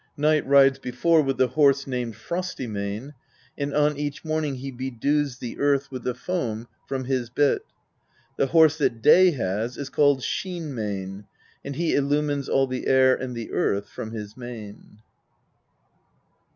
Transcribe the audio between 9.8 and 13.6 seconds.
called Sheen Mane, and he illumines all the air and the